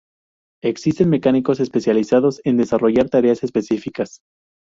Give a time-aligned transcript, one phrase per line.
[0.63, 4.21] Existen mecánicos especializados en desarrollar tareas específicas.